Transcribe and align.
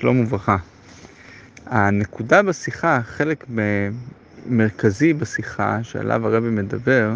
שלום 0.00 0.20
וברכה. 0.20 0.56
הנקודה 1.66 2.42
בשיחה, 2.42 3.00
חלק 3.04 3.44
מרכזי 4.46 5.12
בשיחה 5.12 5.78
שעליו 5.82 6.26
הרבי 6.26 6.50
מדבר, 6.50 7.14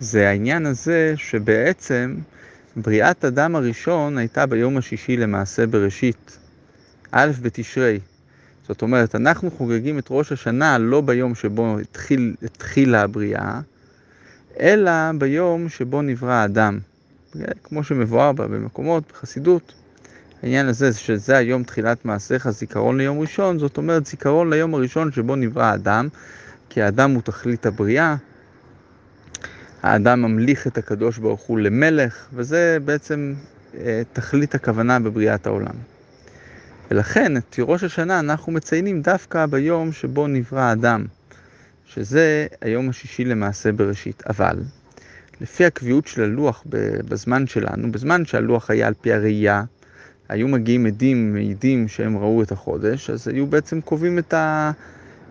זה 0.00 0.28
העניין 0.28 0.66
הזה 0.66 1.14
שבעצם 1.16 2.16
בריאת 2.76 3.24
אדם 3.24 3.56
הראשון 3.56 4.18
הייתה 4.18 4.46
ביום 4.46 4.76
השישי 4.76 5.16
למעשה 5.16 5.66
בראשית, 5.66 6.38
א' 7.12 7.30
בתשרי. 7.42 8.00
זאת 8.66 8.82
אומרת, 8.82 9.14
אנחנו 9.14 9.50
חוגגים 9.50 9.98
את 9.98 10.06
ראש 10.10 10.32
השנה 10.32 10.78
לא 10.78 11.00
ביום 11.00 11.34
שבו 11.34 11.78
התחיל, 11.78 12.34
התחילה 12.42 13.02
הבריאה, 13.02 13.60
אלא 14.60 14.92
ביום 15.18 15.68
שבו 15.68 16.02
נברא 16.02 16.32
האדם. 16.32 16.78
כמו 17.64 17.84
שמבואר 17.84 18.32
בה 18.32 18.46
במקומות, 18.46 19.04
בחסידות. 19.12 19.72
העניין 20.42 20.66
הזה, 20.66 20.92
שזה 20.92 21.36
היום 21.36 21.62
תחילת 21.62 22.04
מעשיך, 22.04 22.50
זיכרון 22.50 22.98
ליום 22.98 23.20
ראשון, 23.20 23.58
זאת 23.58 23.76
אומרת 23.76 24.06
זיכרון 24.06 24.50
ליום 24.50 24.74
הראשון 24.74 25.12
שבו 25.12 25.36
נברא 25.36 25.64
האדם, 25.64 26.08
כי 26.68 26.82
האדם 26.82 27.10
הוא 27.10 27.22
תכלית 27.22 27.66
הבריאה, 27.66 28.16
האדם 29.82 30.22
ממליך 30.22 30.66
את 30.66 30.78
הקדוש 30.78 31.18
ברוך 31.18 31.40
הוא 31.40 31.58
למלך, 31.58 32.28
וזה 32.32 32.78
בעצם 32.84 33.34
אה, 33.74 34.02
תכלית 34.12 34.54
הכוונה 34.54 35.00
בבריאת 35.00 35.46
העולם. 35.46 35.74
ולכן 36.90 37.36
את 37.36 37.56
ראש 37.58 37.84
השנה 37.84 38.20
אנחנו 38.20 38.52
מציינים 38.52 39.02
דווקא 39.02 39.46
ביום 39.46 39.92
שבו 39.92 40.26
נברא 40.26 40.60
האדם, 40.60 41.04
שזה 41.86 42.46
היום 42.60 42.88
השישי 42.88 43.24
למעשה 43.24 43.72
בראשית. 43.72 44.22
אבל 44.28 44.56
לפי 45.40 45.64
הקביעות 45.64 46.06
של 46.06 46.22
הלוח 46.22 46.64
בזמן 47.08 47.46
שלנו, 47.46 47.92
בזמן 47.92 48.24
שהלוח 48.24 48.70
היה 48.70 48.86
על 48.86 48.94
פי 49.00 49.12
הראייה, 49.12 49.62
היו 50.28 50.48
מגיעים 50.48 50.86
עדים, 50.86 51.32
מעידים 51.32 51.88
שהם 51.88 52.18
ראו 52.18 52.42
את 52.42 52.52
החודש, 52.52 53.10
אז 53.10 53.28
היו 53.28 53.46
בעצם 53.46 53.80
קובעים 53.80 54.18
את, 54.18 54.34
ה... 54.34 54.70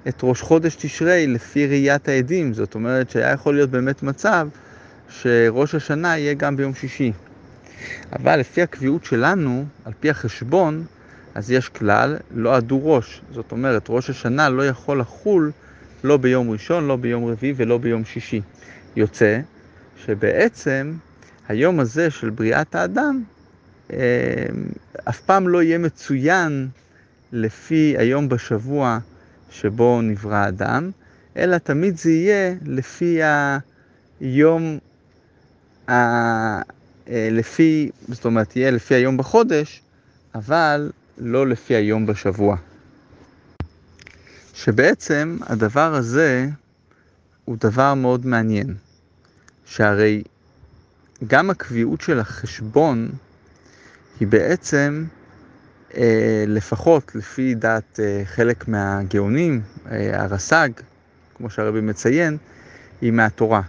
את 0.08 0.20
ראש 0.24 0.42
חודש 0.42 0.76
תשרי 0.76 1.28
לפי 1.28 1.68
ראיית 1.68 2.08
העדים. 2.08 2.54
זאת 2.54 2.76
אומרת 2.76 3.10
שהיה 3.10 3.32
יכול 3.32 3.56
להיות 3.56 3.70
באמת 3.70 4.04
מצב 4.04 4.48
שראש 5.10 5.76
השנה 5.76 6.18
יהיה 6.18 6.34
גם 6.34 6.56
ביום 6.56 6.74
שישי. 6.74 7.12
אבל 8.14 8.40
לפי 8.40 8.62
הקביעות 8.62 9.06
שלנו, 9.06 9.66
על 9.86 9.94
פי 10.00 10.10
החשבון, 10.10 10.86
אז 11.36 11.52
יש 11.52 11.70
כלל, 11.70 12.18
לא 12.32 12.56
עדו 12.56 12.80
ראש. 12.84 13.22
זאת 13.32 13.52
אומרת, 13.52 13.86
ראש 13.90 14.10
השנה 14.10 14.50
לא 14.50 14.68
יכול 14.68 15.00
לחול 15.00 15.52
לא 16.04 16.18
ביום 16.18 16.50
ראשון, 16.50 16.88
לא 16.88 16.96
ביום 16.96 17.26
רביעי 17.26 17.54
ולא 17.58 17.78
ביום 17.78 18.06
שישי. 18.06 18.42
יוצא 18.96 19.40
שבעצם 20.06 20.94
היום 21.48 21.80
הזה 21.80 22.10
של 22.10 22.30
בריאת 22.30 22.76
האדם 22.76 23.24
אף 25.10 25.22
פעם 25.26 25.48
לא 25.48 25.64
יהיה 25.64 25.78
מצוין 25.78 26.68
לפי 27.32 27.96
היום 27.98 28.30
בשבוע 28.30 29.00
שבו 29.52 30.02
נברא 30.02 30.36
האדם, 30.36 30.92
אלא 31.38 31.58
תמיד 31.58 31.98
זה 31.98 32.12
יהיה 32.12 32.56
לפי 32.66 33.20
היום, 34.22 34.78
ה... 35.90 35.92
אה, 37.10 37.30
לפי, 37.32 37.90
זאת 38.08 38.26
אומרת, 38.26 38.56
יהיה 38.56 38.72
לפי 38.72 38.96
היום 38.96 39.18
בחודש, 39.18 39.82
אבל 40.36 40.92
לא 41.18 41.48
לפי 41.48 41.76
היום 41.76 42.06
בשבוע. 42.06 42.58
שבעצם 44.54 45.38
הדבר 45.42 45.96
הזה 45.96 46.50
הוא 47.46 47.58
דבר 47.60 47.94
מאוד 47.94 48.26
מעניין. 48.26 48.76
שהרי 49.66 50.24
גם 51.28 51.50
הקביעות 51.50 52.02
של 52.02 52.20
החשבון 52.20 53.10
היא 54.20 54.28
בעצם, 54.28 55.06
אה, 55.98 56.44
לפחות 56.48 57.16
לפי 57.16 57.56
דעת 57.56 58.00
אה, 58.00 58.22
חלק 58.26 58.68
מהגאונים, 58.68 59.62
אה, 59.92 60.24
הרס"ג, 60.24 60.70
כמו 61.36 61.50
שהרבי 61.50 61.82
מציין, 61.82 62.38
היא 63.02 63.12
מהתורה. 63.12 63.62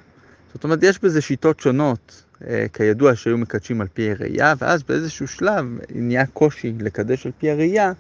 זאת 0.55 0.65
אומרת, 0.65 0.83
יש 0.83 0.99
בזה 1.03 1.21
שיטות 1.21 1.61
שונות, 1.61 2.25
כידוע 2.73 3.15
שהיו 3.15 3.39
מקדשים 3.39 3.81
על 3.81 3.87
פי 3.95 4.11
הראייה, 4.11 4.55
ואז 4.59 4.83
באיזשהו 4.83 5.29
שלב 5.29 5.65
נהיה 5.95 6.27
קושי 6.27 6.73
לקדש 6.81 7.27
על 7.27 7.33
פי 7.39 7.51
הראייה, 7.51 7.93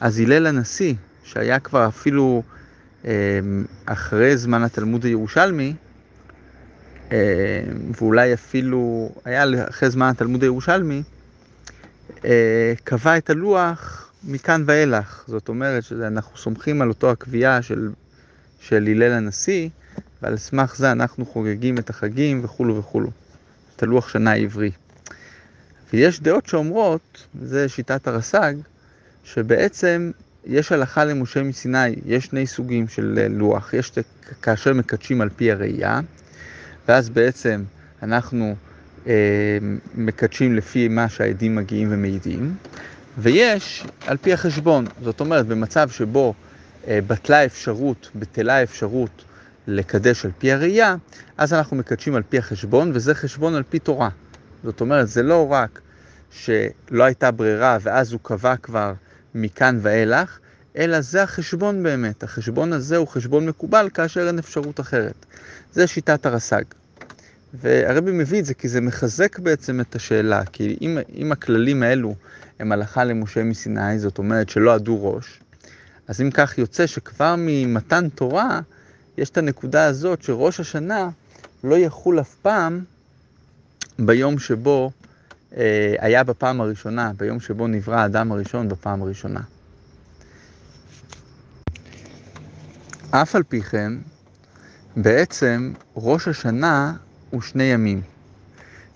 אז 0.00 0.20
הלל 0.20 0.46
הנשיא, 0.46 0.94
שהיה 1.24 1.58
כבר 1.58 1.88
אפילו 1.88 2.42
אחרי 3.86 4.36
זמן 4.36 4.62
התלמוד 4.62 5.04
הירושלמי, 5.04 5.74
ואולי 8.00 8.34
אפילו 8.34 9.12
היה 9.24 9.44
אחרי 9.68 9.90
זמן 9.90 10.06
התלמוד 10.08 10.42
הירושלמי, 10.42 11.02
קבע 12.84 13.16
את 13.16 13.30
הלוח 13.30 14.12
מכאן 14.24 14.62
ואילך. 14.66 15.24
זאת 15.26 15.48
אומרת 15.48 15.84
שאנחנו 15.84 16.36
סומכים 16.36 16.82
על 16.82 16.88
אותו 16.88 17.10
הקביעה 17.10 17.62
של, 17.62 17.90
של 18.60 18.76
הלל 18.76 19.12
הנשיא, 19.12 19.68
ועל 20.22 20.36
סמך 20.36 20.76
זה 20.76 20.92
אנחנו 20.92 21.26
חוגגים 21.26 21.78
את 21.78 21.90
החגים 21.90 22.44
וכולו 22.44 22.76
וכולו. 22.76 23.10
את 23.76 23.82
הלוח 23.82 24.08
שנה 24.08 24.32
העברי. 24.32 24.70
ויש 25.92 26.20
דעות 26.20 26.46
שאומרות, 26.46 27.26
זה 27.42 27.68
שיטת 27.68 28.08
הרס"ג, 28.08 28.54
שבעצם 29.24 30.10
יש 30.46 30.72
הלכה 30.72 31.04
למשה 31.04 31.42
מסיני, 31.42 31.94
יש 32.06 32.24
שני 32.24 32.46
סוגים 32.46 32.88
של 32.88 33.26
לוח, 33.30 33.74
יש 33.74 33.92
כאשר 34.42 34.74
מקדשים 34.74 35.20
על 35.20 35.28
פי 35.36 35.52
הראייה, 35.52 36.00
ואז 36.88 37.10
בעצם 37.10 37.64
אנחנו 38.02 38.44
אה, 38.44 38.67
מקדשים 39.94 40.56
לפי 40.56 40.88
מה 40.88 41.08
שהעדים 41.08 41.56
מגיעים 41.56 41.88
ומעידים, 41.90 42.54
ויש 43.18 43.84
על 44.06 44.16
פי 44.16 44.32
החשבון, 44.32 44.86
זאת 45.02 45.20
אומרת 45.20 45.46
במצב 45.46 45.90
שבו 45.90 46.34
אה, 46.88 46.98
בטלה 47.06 47.44
אפשרות, 47.44 48.10
בטלה 48.14 48.62
אפשרות 48.62 49.24
לקדש 49.66 50.24
על 50.24 50.30
פי 50.38 50.52
הראייה, 50.52 50.96
אז 51.36 51.52
אנחנו 51.54 51.76
מקדשים 51.76 52.14
על 52.14 52.22
פי 52.28 52.38
החשבון, 52.38 52.90
וזה 52.94 53.14
חשבון 53.14 53.54
על 53.54 53.62
פי 53.62 53.78
תורה. 53.78 54.08
זאת 54.64 54.80
אומרת, 54.80 55.08
זה 55.08 55.22
לא 55.22 55.52
רק 55.52 55.80
שלא 56.30 57.04
הייתה 57.04 57.30
ברירה 57.30 57.78
ואז 57.80 58.12
הוא 58.12 58.20
קבע 58.22 58.56
כבר 58.56 58.92
מכאן 59.34 59.78
ואילך, 59.82 60.38
אלא 60.76 61.00
זה 61.00 61.22
החשבון 61.22 61.82
באמת. 61.82 62.22
החשבון 62.22 62.72
הזה 62.72 62.96
הוא 62.96 63.08
חשבון 63.08 63.46
מקובל 63.46 63.88
כאשר 63.94 64.26
אין 64.26 64.38
אפשרות 64.38 64.80
אחרת. 64.80 65.26
זה 65.72 65.86
שיטת 65.86 66.26
הרס"ג. 66.26 66.77
והרבי 67.54 68.12
מביא 68.12 68.40
את 68.40 68.44
זה 68.44 68.54
כי 68.54 68.68
זה 68.68 68.80
מחזק 68.80 69.38
בעצם 69.38 69.80
את 69.80 69.94
השאלה, 69.94 70.44
כי 70.44 70.78
אם, 70.80 70.98
אם 71.14 71.32
הכללים 71.32 71.82
האלו 71.82 72.14
הם 72.58 72.72
הלכה 72.72 73.04
למשה 73.04 73.44
מסיני, 73.44 73.98
זאת 73.98 74.18
אומרת 74.18 74.48
שלא 74.48 74.74
עדו 74.74 75.14
ראש, 75.14 75.40
אז 76.08 76.20
אם 76.20 76.30
כך 76.30 76.58
יוצא 76.58 76.86
שכבר 76.86 77.34
ממתן 77.38 78.08
תורה 78.08 78.60
יש 79.18 79.30
את 79.30 79.38
הנקודה 79.38 79.84
הזאת 79.84 80.22
שראש 80.22 80.60
השנה 80.60 81.08
לא 81.64 81.78
יחול 81.78 82.20
אף 82.20 82.34
פעם 82.42 82.84
ביום 83.98 84.38
שבו 84.38 84.90
אה, 85.56 85.94
היה 85.98 86.24
בפעם 86.24 86.60
הראשונה, 86.60 87.12
ביום 87.16 87.40
שבו 87.40 87.66
נברא 87.66 87.96
האדם 87.96 88.32
הראשון 88.32 88.68
בפעם 88.68 89.02
הראשונה. 89.02 89.40
אף 93.10 93.34
על 93.34 93.42
פי 93.42 93.62
כן, 93.62 93.92
בעצם 94.96 95.72
ראש 95.96 96.28
השנה 96.28 96.94
הוא 97.30 97.42
שני 97.42 97.64
ימים. 97.64 98.00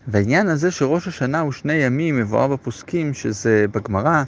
והעניין 0.09 0.49
הזה 0.49 0.71
שראש 0.71 1.09
השנה 1.09 1.41
הוא 1.41 1.53
שני 1.53 1.73
ימים 1.73 2.17
מבואר 2.17 2.47
בפוסקים, 2.47 3.15
שזה 3.15 3.65
בגמרא, 3.71 4.23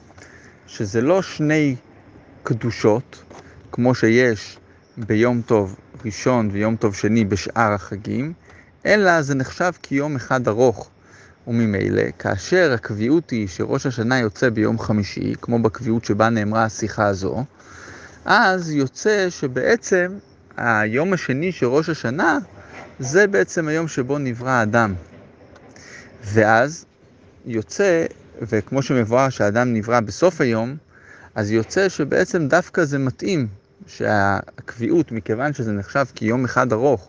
שזה 0.66 1.00
לא 1.00 1.22
שני 1.22 1.76
קדושות, 2.42 3.22
כמו 3.72 3.94
שיש 3.94 4.58
ביום 4.96 5.42
טוב 5.42 5.76
ראשון 6.04 6.48
ויום 6.52 6.76
טוב 6.76 6.94
שני 6.94 7.24
בשאר 7.24 7.72
החגים, 7.72 8.32
אלא 8.86 9.22
זה 9.22 9.34
נחשב 9.34 9.72
כיום 9.82 10.16
אחד 10.16 10.48
ארוך. 10.48 10.90
וממילא, 11.46 12.02
כאשר 12.18 12.72
הקביעות 12.74 13.30
היא 13.30 13.48
שראש 13.48 13.86
השנה 13.86 14.18
יוצא 14.18 14.50
ביום 14.50 14.78
חמישי, 14.78 15.34
כמו 15.40 15.58
בקביעות 15.58 16.04
שבה 16.04 16.28
נאמרה 16.28 16.64
השיחה 16.64 17.06
הזו, 17.06 17.44
אז 18.24 18.70
יוצא 18.70 19.30
שבעצם 19.30 20.12
היום 20.56 21.12
השני 21.12 21.52
של 21.52 21.66
ראש 21.66 21.88
השנה 21.88 22.38
זה 22.98 23.26
בעצם 23.26 23.68
היום 23.68 23.88
שבו 23.88 24.18
נברא 24.18 24.50
האדם. 24.50 24.94
ואז 26.24 26.84
יוצא, 27.46 28.06
וכמו 28.42 28.82
שמבואר 28.82 29.28
שהאדם 29.28 29.72
נברא 29.72 30.00
בסוף 30.00 30.40
היום, 30.40 30.76
אז 31.34 31.50
יוצא 31.50 31.88
שבעצם 31.88 32.48
דווקא 32.48 32.84
זה 32.84 32.98
מתאים 32.98 33.46
שהקביעות, 33.86 35.12
מכיוון 35.12 35.52
שזה 35.52 35.72
נחשב 35.72 36.04
כיום 36.14 36.44
אחד 36.44 36.72
ארוך, 36.72 37.08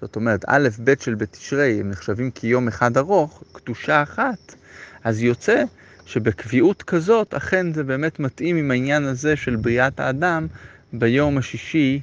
זאת 0.00 0.16
אומרת, 0.16 0.44
א', 0.46 0.68
ב' 0.84 0.94
של 1.00 1.14
בתשרי 1.14 1.80
הם 1.80 1.90
נחשבים 1.90 2.30
כיום 2.30 2.68
אחד 2.68 2.96
ארוך, 2.96 3.42
קדושה 3.52 4.02
אחת, 4.02 4.54
אז 5.04 5.22
יוצא 5.22 5.62
שבקביעות 6.06 6.82
כזאת, 6.82 7.34
אכן 7.34 7.72
זה 7.72 7.84
באמת 7.84 8.20
מתאים 8.20 8.56
עם 8.56 8.70
העניין 8.70 9.04
הזה 9.04 9.36
של 9.36 9.56
בריאת 9.56 10.00
האדם 10.00 10.46
ביום 10.92 11.38
השישי 11.38 12.00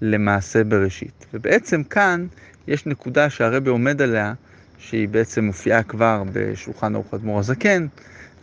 למעשה 0.00 0.64
בראשית. 0.64 1.26
ובעצם 1.34 1.82
כאן 1.82 2.26
יש 2.68 2.86
נקודה 2.86 3.30
שהרבה 3.30 3.70
עומד 3.70 4.02
עליה, 4.02 4.32
שהיא 4.78 5.08
בעצם 5.08 5.44
מופיעה 5.44 5.82
כבר 5.82 6.22
בשולחן 6.32 6.94
ארוחת 6.94 7.22
מור 7.22 7.38
הזקן, 7.38 7.86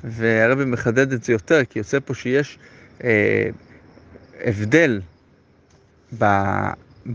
והרבי 0.04 0.66
מחדד 0.66 1.12
את 1.14 1.24
זה 1.24 1.34
יותר, 1.34 1.66
כי 1.70 1.80
יוצא 1.80 1.98
פה 2.06 2.14
שיש 2.14 2.60
אה, 3.04 3.50
הבדל 4.44 5.02
ב, 6.18 6.26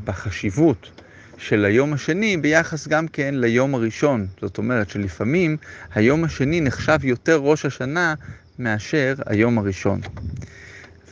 בחשיבות 0.04 0.90
של 1.38 1.64
היום 1.64 1.92
השני 1.92 2.36
ביחס 2.36 2.88
גם 2.88 3.08
כן 3.08 3.34
ליום 3.34 3.74
הראשון. 3.74 4.26
זאת 4.40 4.58
אומרת 4.58 4.90
שלפעמים 4.90 5.56
היום 5.94 6.24
השני 6.24 6.60
נחשב 6.60 6.98
יותר 7.02 7.36
ראש 7.36 7.66
השנה 7.66 8.14
מאשר 8.58 9.14
היום 9.26 9.58
הראשון. 9.58 10.00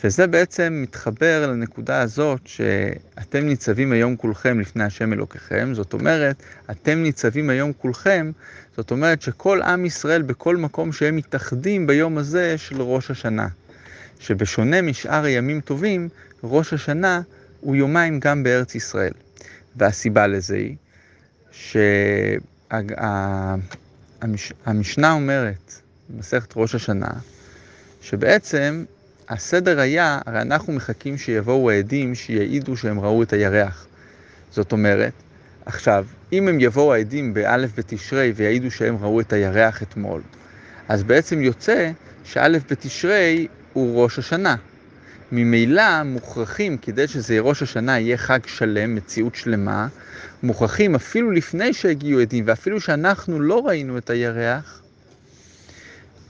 וזה 0.04 0.26
בעצם 0.26 0.80
מתחבר 0.82 1.46
לנקודה 1.50 2.00
הזאת 2.00 2.46
שאתם 2.46 3.46
ניצבים 3.46 3.92
היום 3.92 4.16
כולכם 4.16 4.60
לפני 4.60 4.84
השם 4.84 5.12
אלוקיכם, 5.12 5.74
זאת 5.74 5.92
אומרת, 5.92 6.42
אתם 6.70 6.98
ניצבים 7.02 7.50
היום 7.50 7.72
כולכם, 7.72 8.30
זאת 8.76 8.90
אומרת 8.90 9.22
שכל 9.22 9.62
עם 9.62 9.84
ישראל 9.84 10.22
בכל 10.22 10.56
מקום 10.56 10.92
שהם 10.92 11.16
מתאחדים 11.16 11.86
ביום 11.86 12.18
הזה 12.18 12.58
של 12.58 12.82
ראש 12.82 13.10
השנה. 13.10 13.48
שבשונה 14.20 14.82
משאר 14.82 15.24
הימים 15.24 15.60
טובים, 15.60 16.08
ראש 16.44 16.72
השנה 16.72 17.20
הוא 17.60 17.76
יומיים 17.76 18.20
גם 18.20 18.42
בארץ 18.42 18.74
ישראל. 18.74 19.12
והסיבה 19.76 20.26
לזה 20.26 20.56
היא 20.56 20.76
שהמשנה 24.72 25.12
אומרת, 25.12 25.72
במסכת 26.08 26.52
ראש 26.56 26.74
השנה, 26.74 27.10
שבעצם 28.00 28.84
הסדר 29.28 29.80
היה, 29.80 30.18
הרי 30.26 30.40
אנחנו 30.40 30.72
מחכים 30.72 31.18
שיבואו 31.18 31.70
העדים 31.70 32.14
שיעידו 32.14 32.76
שהם 32.76 33.00
ראו 33.00 33.22
את 33.22 33.32
הירח. 33.32 33.86
זאת 34.50 34.72
אומרת, 34.72 35.12
עכשיו, 35.66 36.06
אם 36.32 36.48
הם 36.48 36.60
יבואו 36.60 36.94
העדים 36.94 37.34
באלף 37.34 37.70
בתשרי 37.78 38.32
ויעידו 38.36 38.70
שהם 38.70 38.96
ראו 39.00 39.20
את 39.20 39.32
הירח 39.32 39.82
אתמול, 39.82 40.22
אז 40.88 41.02
בעצם 41.02 41.42
יוצא 41.42 41.90
שאלף 42.24 42.62
בתשרי 42.72 43.46
הוא 43.72 44.02
ראש 44.02 44.18
השנה. 44.18 44.56
ממילא 45.32 46.02
מוכרחים, 46.02 46.78
כדי 46.78 47.08
שזה 47.08 47.34
יהיה 47.34 47.42
ראש 47.42 47.62
השנה 47.62 47.98
יהיה 47.98 48.16
חג 48.16 48.38
שלם, 48.46 48.94
מציאות 48.94 49.34
שלמה, 49.34 49.88
מוכרחים 50.42 50.94
אפילו 50.94 51.30
לפני 51.30 51.72
שהגיעו 51.72 52.20
עדים 52.20 52.44
ואפילו 52.46 52.80
שאנחנו 52.80 53.40
לא 53.40 53.66
ראינו 53.66 53.98
את 53.98 54.10
הירח, 54.10 54.82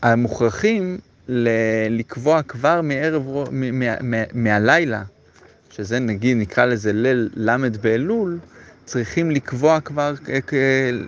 המוכרחים 0.03 0.99
לקבוע 1.91 2.43
כבר 2.43 2.81
מערב, 2.83 3.27
מהלילה, 4.35 5.03
שזה 5.71 5.99
נגיד 5.99 6.37
נקרא 6.37 6.65
לזה 6.65 6.93
ליל 6.93 7.31
ל' 7.35 7.69
באלול, 7.81 8.39
צריכים 8.85 9.31
לקבוע 9.31 9.81
כבר, 9.81 10.15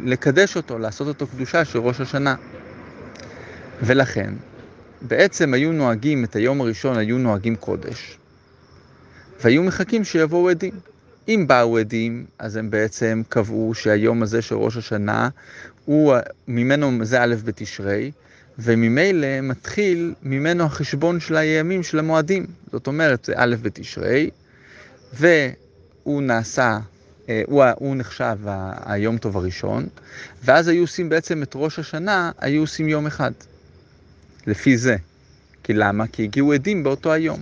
לקדש 0.05 0.57
אותו, 0.57 0.79
לעשות 0.79 1.09
אותו 1.09 1.27
קדושה 1.27 1.65
של 1.65 1.79
ראש 1.79 2.01
השנה. 2.01 2.35
ולכן, 3.83 4.35
בעצם 5.03 5.55
היו 5.55 5.73
נוהגים 5.73 6.25
את 6.25 6.37
היום 6.37 6.61
הראשון, 6.61 6.97
היו 6.97 7.19
נוהגים 7.19 7.57
קודש, 7.57 8.19
והיו 9.43 9.63
מחכים 9.63 10.05
שיבואו 10.05 10.49
עדים. 10.49 10.75
אם 11.29 11.45
באו 11.49 11.79
עדים, 11.79 12.27
אז 12.39 12.57
הם 12.57 12.71
בעצם 12.71 13.23
קבעו 13.29 13.75
שהיום 13.75 14.23
הזה 14.23 14.43
של 14.43 14.55
ראש 14.55 14.77
השנה, 14.77 15.29
הוא, 15.85 16.15
ממנו 16.49 17.05
זה 17.05 17.23
א' 17.23 17.35
בתשרי, 17.45 18.11
וממילא 18.63 19.41
מתחיל 19.43 20.15
ממנו 20.23 20.65
החשבון 20.65 21.21
של 21.21 21.37
הימים 21.37 21.83
של 21.83 21.99
המועדים. 21.99 22.47
זאת 22.73 22.87
אומרת, 22.87 23.25
זה 23.25 23.33
א' 23.37 23.55
בתשרי, 23.63 24.31
והוא 25.15 26.23
נעשה, 26.23 26.79
אה, 27.29 27.43
הוא, 27.47 27.65
הוא 27.77 27.97
נחשב 27.97 28.37
היום 28.85 29.19
טוב 29.19 29.37
הראשון, 29.37 29.87
ואז 30.45 30.69
היו 30.69 30.81
עושים 30.81 31.09
בעצם 31.09 31.43
את 31.43 31.53
ראש 31.55 31.79
השנה, 31.79 32.31
היו 32.39 32.61
עושים 32.61 32.89
יום 32.89 33.07
אחד. 33.07 33.33
לפי 34.47 34.77
זה. 34.77 34.97
כי 35.63 35.73
למה? 35.73 36.07
כי 36.07 36.23
הגיעו 36.23 36.53
עדים 36.53 36.83
באותו 36.83 37.13
היום. 37.13 37.41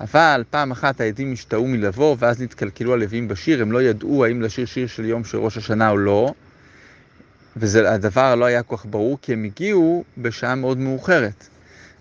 אבל 0.00 0.44
פעם 0.50 0.70
אחת 0.70 1.00
העדים 1.00 1.32
השתאו 1.32 1.66
מלבוא, 1.66 2.16
ואז 2.18 2.42
נתקלקלו 2.42 2.92
הלווים 2.92 3.28
בשיר, 3.28 3.62
הם 3.62 3.72
לא 3.72 3.82
ידעו 3.82 4.24
האם 4.24 4.42
לשיר 4.42 4.66
שיר 4.66 4.86
של 4.86 5.04
יום 5.04 5.24
של 5.24 5.38
ראש 5.38 5.56
השנה 5.56 5.90
או 5.90 5.96
לא, 5.96 6.34
והדבר 7.56 8.34
לא 8.34 8.44
היה 8.44 8.62
כל 8.62 8.76
כך 8.76 8.86
ברור, 8.86 9.18
כי 9.22 9.32
הם 9.32 9.44
הגיעו 9.44 10.04
בשעה 10.18 10.54
מאוד 10.54 10.78
מאוחרת. 10.78 11.48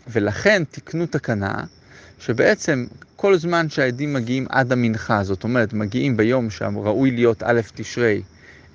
ולכן 0.07 0.63
תיקנו 0.63 1.06
תקנה, 1.06 1.63
שבעצם 2.19 2.86
כל 3.15 3.38
זמן 3.38 3.69
שהעדים 3.69 4.13
מגיעים 4.13 4.45
עד 4.50 4.71
המנחה, 4.71 5.24
זאת 5.24 5.44
אומרת, 5.44 5.74
מגיעים 5.74 6.18
ביום 6.18 6.50
שראוי 6.50 7.12
להיות 7.12 7.44
א' 7.44 7.62
תשרי, 7.75 8.21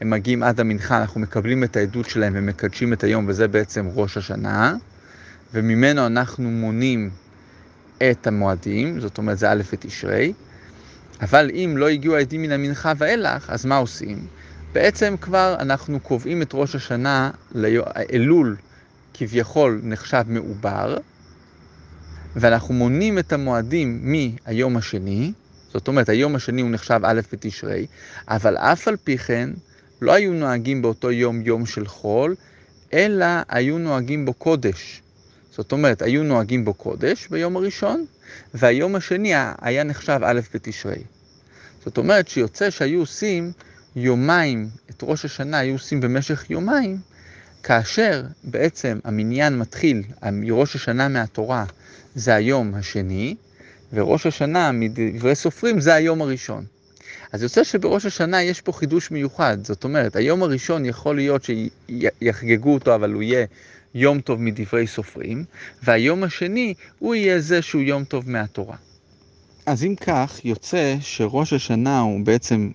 הם 0.00 0.10
מגיעים 0.10 0.42
עד 0.42 0.60
המנחה, 0.60 0.98
אנחנו 0.98 1.20
מקבלים 1.20 1.64
את 1.64 1.76
העדות 1.76 2.08
שלהם 2.08 2.32
ומקדשים 2.36 2.92
את 2.92 3.04
היום, 3.04 3.24
וזה 3.28 3.48
בעצם 3.48 3.86
ראש 3.94 4.16
השנה. 4.16 4.74
וממנו 5.54 6.06
אנחנו 6.06 6.50
מונים 6.50 7.10
את 8.10 8.26
המועדים, 8.26 9.00
זאת 9.00 9.18
אומרת 9.18 9.38
זה 9.38 9.50
א' 9.50 9.62
ותשרי, 9.72 10.32
אבל 11.22 11.50
אם 11.54 11.74
לא 11.76 11.88
הגיעו 11.88 12.16
העדים 12.16 12.42
מן 12.42 12.52
המנחה 12.52 12.92
ואילך, 12.98 13.50
אז 13.50 13.66
מה 13.66 13.76
עושים? 13.76 14.26
בעצם 14.72 15.14
כבר 15.20 15.56
אנחנו 15.58 16.00
קובעים 16.00 16.42
את 16.42 16.50
ראש 16.54 16.74
השנה, 16.74 17.30
אלול 18.12 18.56
כביכול 19.14 19.80
נחשב 19.82 20.22
מעובר, 20.26 20.96
ואנחנו 22.36 22.74
מונים 22.74 23.18
את 23.18 23.32
המועדים 23.32 24.00
מהיום 24.02 24.76
השני, 24.76 25.32
זאת 25.72 25.88
אומרת 25.88 26.08
היום 26.08 26.36
השני 26.36 26.62
הוא 26.62 26.70
נחשב 26.70 27.00
א' 27.02 27.20
בתשרי, 27.32 27.86
אבל 28.28 28.56
אף 28.56 28.88
על 28.88 28.96
פי 29.04 29.18
כן 29.18 29.50
לא 30.00 30.12
היו 30.12 30.32
נוהגים 30.32 30.82
באותו 30.82 31.10
יום 31.10 31.40
יום 31.40 31.66
של 31.66 31.86
חול, 31.86 32.34
אלא 32.92 33.26
היו 33.48 33.78
נוהגים 33.78 34.24
בו 34.24 34.32
קודש. 34.32 35.02
זאת 35.50 35.72
אומרת, 35.72 36.02
היו 36.02 36.22
נוהגים 36.22 36.64
בו 36.64 36.74
קודש 36.74 37.28
ביום 37.30 37.56
הראשון, 37.56 38.04
והיום 38.54 38.94
השני 38.94 39.32
היה 39.60 39.84
נחשב 39.84 40.20
א' 40.24 40.40
בתשרי. 40.54 41.02
זאת 41.84 41.98
אומרת 41.98 42.28
שיוצא 42.28 42.70
שהיו 42.70 43.00
עושים 43.00 43.52
יומיים, 43.96 44.68
את 44.90 45.02
ראש 45.02 45.24
השנה 45.24 45.58
היו 45.58 45.74
עושים 45.74 46.00
במשך 46.00 46.50
יומיים, 46.50 46.98
כאשר 47.62 48.24
בעצם 48.44 48.98
המניין 49.04 49.58
מתחיל, 49.58 50.02
ראש 50.50 50.76
השנה 50.76 51.08
מהתורה 51.08 51.64
זה 52.14 52.34
היום 52.34 52.74
השני, 52.74 53.36
וראש 53.92 54.26
השנה 54.26 54.72
מדברי 54.72 55.34
סופרים 55.34 55.80
זה 55.80 55.94
היום 55.94 56.22
הראשון. 56.22 56.64
אז 57.32 57.42
יוצא 57.42 57.64
שבראש 57.64 58.06
השנה 58.06 58.42
יש 58.42 58.60
פה 58.60 58.72
חידוש 58.72 59.10
מיוחד, 59.10 59.58
זאת 59.64 59.84
אומרת, 59.84 60.16
היום 60.16 60.42
הראשון 60.42 60.84
יכול 60.84 61.16
להיות 61.16 61.42
שיחגגו 61.44 62.74
אותו, 62.74 62.94
אבל 62.94 63.12
הוא 63.12 63.22
יהיה 63.22 63.46
יום 63.94 64.20
טוב 64.20 64.40
מדברי 64.40 64.86
סופרים, 64.86 65.44
והיום 65.82 66.24
השני 66.24 66.74
הוא 66.98 67.14
יהיה 67.14 67.40
זה 67.40 67.62
שהוא 67.62 67.82
יום 67.82 68.04
טוב 68.04 68.30
מהתורה. 68.30 68.76
אז 69.66 69.84
אם 69.84 69.94
כך, 69.94 70.40
יוצא 70.44 70.96
שראש 71.00 71.52
השנה 71.52 72.00
הוא 72.00 72.20
בעצם 72.24 72.70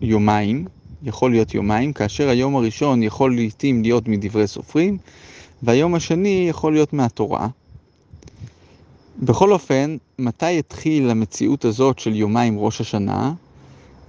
יומיים, 0.00 0.64
יכול 1.02 1.30
להיות 1.30 1.54
יומיים, 1.54 1.92
כאשר 1.92 2.28
היום 2.28 2.56
הראשון 2.56 3.02
יכול 3.02 3.36
לעתים 3.36 3.82
להיות 3.82 4.08
מדברי 4.08 4.46
סופרים, 4.46 4.98
והיום 5.62 5.94
השני 5.94 6.46
יכול 6.48 6.72
להיות 6.72 6.92
מהתורה. 6.92 7.48
בכל 9.22 9.52
אופן, 9.52 9.96
מתי 10.18 10.58
התחיל 10.58 11.10
המציאות 11.10 11.64
הזאת 11.64 11.98
של 11.98 12.14
יומיים 12.14 12.58
ראש 12.58 12.80
השנה? 12.80 13.32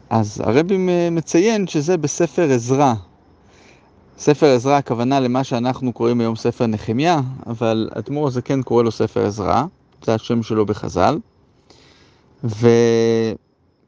אז 0.10 0.42
הרבי 0.46 0.78
מציין 1.12 1.68
שזה 1.68 1.98
בספר 1.98 2.52
עזרא, 2.52 2.94
ספר 4.18 4.56
עזרא 4.56 4.74
הכוונה 4.78 5.20
למה 5.20 5.44
שאנחנו 5.44 5.94
קוראים 5.94 6.22
היום 6.22 6.36
ספר 6.36 6.68
נחמיה, 6.68 7.22
אבל 7.48 7.90
אדמו"ר 7.94 8.28
הזה 8.28 8.42
כן 8.42 8.62
קורא 8.62 8.84
לו 8.84 8.92
ספר 8.92 9.26
עזרא, 9.26 9.64
זה 10.06 10.14
השם 10.14 10.44
שלו 10.44 10.66
בחז"ל. 10.66 11.18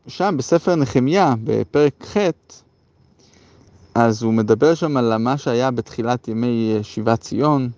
ושם 0.08 0.36
בספר 0.38 0.76
נחמיה, 0.76 1.34
בפרק 1.44 2.06
ח', 2.06 2.18
אז 3.96 4.24
הוא 4.24 4.34
מדבר 4.34 4.76
שם 4.76 4.98
על 4.98 5.18
מה 5.18 5.38
שהיה 5.38 5.72
בתחילת 5.72 6.28
ימי 6.28 6.80
שיבת 6.82 7.22
ציון, 7.22 7.70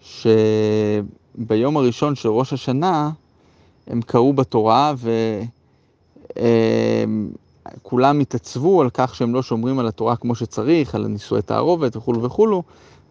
שביום 0.00 1.76
הראשון 1.76 2.14
של 2.14 2.28
ראש 2.28 2.52
השנה 2.52 3.10
הם 3.86 4.02
קראו 4.02 4.32
בתורה 4.32 4.94
ו... 4.96 5.10
כולם 7.82 8.20
התעצבו 8.20 8.82
על 8.82 8.90
כך 8.94 9.14
שהם 9.14 9.34
לא 9.34 9.42
שומרים 9.42 9.78
על 9.78 9.86
התורה 9.86 10.16
כמו 10.16 10.34
שצריך, 10.34 10.94
על 10.94 11.06
נישואי 11.06 11.42
תערובת 11.42 11.96
וכולו 11.96 12.22
וכולו, 12.22 12.62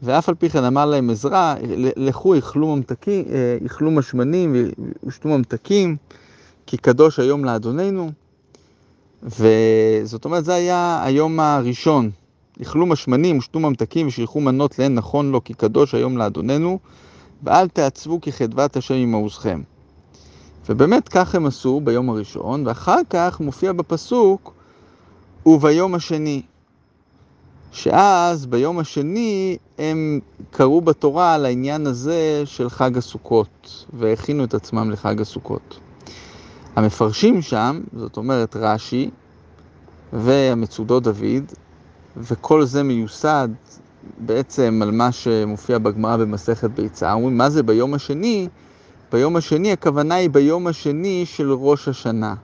ואף 0.01 0.29
על 0.29 0.35
פי 0.35 0.49
כן 0.49 0.63
אמר 0.63 0.85
להם 0.85 1.09
עזרא, 1.09 1.55
לכו 1.95 2.37
אכלו 2.37 2.75
ממתקים, 2.75 3.25
אכלו 3.65 3.89
אה, 3.89 3.95
משמנים 3.95 4.55
ושתו 5.03 5.29
ממתקים, 5.29 5.97
כי 6.65 6.77
קדוש 6.77 7.19
היום 7.19 7.45
לאדוננו. 7.45 8.11
וזאת 9.25 10.25
אומרת, 10.25 10.45
זה 10.45 10.53
היה 10.53 11.01
היום 11.03 11.39
הראשון. 11.39 12.11
אכלו 12.61 12.85
משמנים 12.85 13.37
ושתו 13.37 13.59
ממתקים 13.59 14.07
ושילחו 14.07 14.41
מנות 14.41 14.79
לאין 14.79 14.95
נכון 14.95 15.31
לו, 15.31 15.43
כי 15.43 15.53
קדוש 15.53 15.95
היום 15.95 16.17
לאדוננו, 16.17 16.79
ואל 17.43 17.67
תעצבו 17.67 18.21
כי 18.21 18.31
חדבת 18.31 18.77
השם 18.77 18.93
עמעוזכם. 18.93 19.61
ובאמת 20.69 21.09
כך 21.09 21.35
הם 21.35 21.45
עשו 21.45 21.81
ביום 21.83 22.09
הראשון, 22.09 22.67
ואחר 22.67 22.99
כך 23.09 23.39
מופיע 23.39 23.73
בפסוק, 23.73 24.53
וביום 25.45 25.95
השני, 25.95 26.41
שאז 27.71 28.45
ביום 28.45 28.79
השני 28.79 29.57
הם 29.77 30.19
קראו 30.51 30.81
בתורה 30.81 31.33
על 31.33 31.45
העניין 31.45 31.87
הזה 31.87 32.41
של 32.45 32.69
חג 32.69 32.97
הסוכות, 32.97 33.85
והכינו 33.93 34.43
את 34.43 34.53
עצמם 34.53 34.91
לחג 34.91 35.21
הסוכות. 35.21 35.79
המפרשים 36.75 37.41
שם, 37.41 37.81
זאת 37.93 38.17
אומרת 38.17 38.55
רש"י 38.55 39.09
והמצודות 40.13 41.03
דוד, 41.03 41.51
וכל 42.17 42.65
זה 42.65 42.83
מיוסד 42.83 43.49
בעצם 44.17 44.79
על 44.83 44.91
מה 44.91 45.11
שמופיע 45.11 45.77
בגמרא 45.77 46.17
במסכת 46.17 46.69
ביצה. 46.69 47.13
אומרים, 47.13 47.37
מה 47.37 47.49
זה 47.49 47.63
ביום 47.63 47.93
השני? 47.93 48.47
ביום 49.11 49.35
השני, 49.35 49.71
הכוונה 49.71 50.15
היא 50.15 50.29
ביום 50.29 50.67
השני 50.67 51.25
של 51.25 51.51
ראש 51.51 51.87
השנה. 51.87 52.35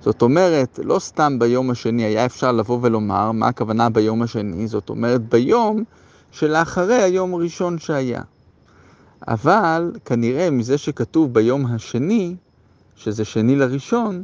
זאת 0.00 0.22
אומרת, 0.22 0.80
לא 0.82 0.98
סתם 0.98 1.38
ביום 1.38 1.70
השני 1.70 2.02
היה 2.02 2.26
אפשר 2.26 2.52
לבוא 2.52 2.78
ולומר 2.82 3.32
מה 3.32 3.48
הכוונה 3.48 3.90
ביום 3.90 4.22
השני, 4.22 4.66
זאת 4.66 4.90
אומרת 4.90 5.28
ביום 5.28 5.84
שלאחרי 6.30 7.02
היום 7.02 7.34
הראשון 7.34 7.78
שהיה. 7.78 8.22
אבל 9.28 9.92
כנראה 10.04 10.50
מזה 10.50 10.78
שכתוב 10.78 11.34
ביום 11.34 11.66
השני, 11.66 12.36
שזה 12.98 13.24
שני 13.24 13.56
לראשון, 13.56 14.22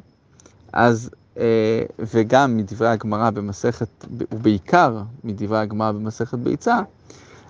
אז, 0.73 1.11
אה, 1.39 1.83
וגם 1.99 2.57
מדברי 2.57 2.89
הגמרא 2.89 3.31
במסכת, 3.31 3.89
ובעיקר 4.33 5.03
מדברי 5.25 5.59
הגמרא 5.59 5.93
במסכת 5.93 6.39
ביצה, 6.39 6.81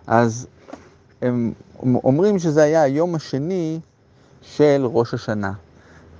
אז 0.06 0.46
הם 1.22 1.52
אומרים 1.82 2.38
שזה 2.38 2.62
היה 2.62 2.82
היום 2.82 3.14
השני 3.14 3.80
של 4.42 4.82
ראש 4.84 5.14
השנה. 5.14 5.52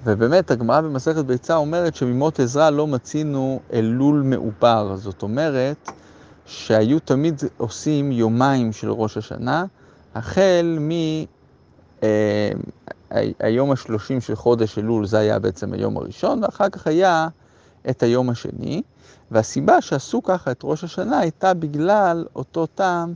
ובאמת 0.04 0.50
הגמרא 0.50 0.80
במסכת 0.80 1.24
ביצה 1.24 1.56
אומרת 1.56 1.94
שממות 1.94 2.40
עזרא 2.40 2.70
לא 2.70 2.86
מצינו 2.86 3.60
אלול 3.72 4.22
מעובר, 4.22 4.96
זאת 4.96 5.22
אומרת 5.22 5.90
שהיו 6.46 7.00
תמיד 7.00 7.42
עושים 7.56 8.12
יומיים 8.12 8.72
של 8.72 8.90
ראש 8.90 9.16
השנה, 9.16 9.64
החל 10.14 10.78
מ... 10.80 10.90
אה, 13.14 13.30
היום 13.40 13.72
השלושים 13.72 14.20
של 14.20 14.34
חודש 14.34 14.78
אלול, 14.78 15.06
זה 15.06 15.18
היה 15.18 15.38
בעצם 15.38 15.72
היום 15.72 15.96
הראשון, 15.96 16.44
ואחר 16.44 16.68
כך 16.68 16.86
היה 16.86 17.28
את 17.90 18.02
היום 18.02 18.30
השני, 18.30 18.82
והסיבה 19.30 19.80
שעשו 19.80 20.22
ככה 20.22 20.50
את 20.50 20.60
ראש 20.64 20.84
השנה 20.84 21.18
הייתה 21.18 21.54
בגלל 21.54 22.26
אותו 22.36 22.66
טעם 22.66 23.14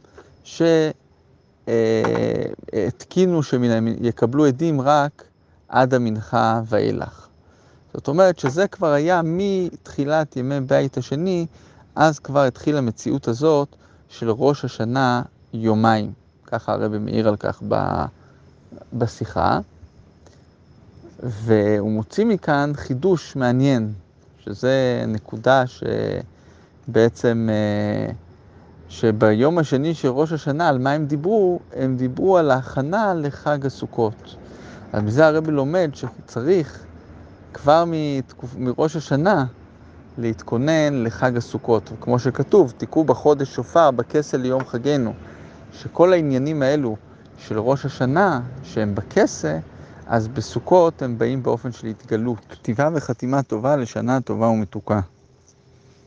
שהתקינו 1.64 3.42
שיקבלו 3.42 4.46
עדים 4.46 4.80
רק 4.80 5.24
עד 5.68 5.94
המנחה 5.94 6.60
ואילך. 6.66 7.28
זאת 7.94 8.08
אומרת 8.08 8.38
שזה 8.38 8.68
כבר 8.68 8.92
היה 8.92 9.20
מתחילת 9.24 10.36
ימי 10.36 10.60
בית 10.60 10.96
השני, 10.96 11.46
אז 11.94 12.18
כבר 12.18 12.40
התחילה 12.40 12.78
המציאות 12.78 13.28
הזאת 13.28 13.76
של 14.08 14.30
ראש 14.30 14.64
השנה 14.64 15.22
יומיים. 15.52 16.12
ככה 16.46 16.72
הרבי 16.72 16.98
מעיר 16.98 17.28
על 17.28 17.36
כך 17.36 17.62
בשיחה. 18.92 19.60
והוא 21.22 21.90
מוציא 21.90 22.24
מכאן 22.24 22.72
חידוש 22.74 23.36
מעניין, 23.36 23.92
שזה 24.38 25.04
נקודה 25.08 25.64
שבעצם, 26.86 27.48
אה, 27.52 28.12
שביום 28.88 29.58
השני 29.58 29.94
של 29.94 30.08
ראש 30.08 30.32
השנה, 30.32 30.68
על 30.68 30.78
מה 30.78 30.90
הם 30.90 31.06
דיברו? 31.06 31.60
הם 31.76 31.96
דיברו 31.96 32.38
על 32.38 32.50
ההכנה 32.50 33.14
לחג 33.14 33.66
הסוכות. 33.66 34.36
אז 34.92 35.02
מזה 35.02 35.26
הרבי 35.26 35.50
לומד 35.50 35.90
שצריך 35.94 36.84
כבר 37.54 37.84
מתקופ... 37.86 38.54
מראש 38.58 38.96
השנה 38.96 39.44
להתכונן 40.18 41.04
לחג 41.04 41.36
הסוכות. 41.36 41.90
כמו 42.00 42.18
שכתוב, 42.18 42.72
תיקעו 42.76 43.04
בחודש 43.04 43.54
שופר 43.54 43.90
בכסל 43.90 44.36
ליום 44.36 44.64
חגנו. 44.64 45.12
שכל 45.72 46.12
העניינים 46.12 46.62
האלו 46.62 46.96
של 47.38 47.58
ראש 47.58 47.84
השנה, 47.84 48.40
שהם 48.62 48.94
בכסה, 48.94 49.58
אז 50.08 50.28
בסוכות 50.28 51.02
הם 51.02 51.18
באים 51.18 51.42
באופן 51.42 51.72
של 51.72 51.86
התגלות. 51.86 52.46
כתיבה 52.48 52.88
וחתימה 52.94 53.42
טובה 53.42 53.76
לשנה 53.76 54.20
טובה 54.20 54.46
ומתוקה. 54.46 55.00